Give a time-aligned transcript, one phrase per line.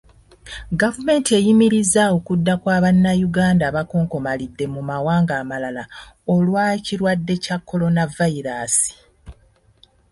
[0.81, 5.83] Gavumenti eyimirizza okudda kwa Bannayuganda abakonkomalidde mu mawanga amalala
[6.33, 8.91] olw'ekirwadde kya Kolanavayiraasi.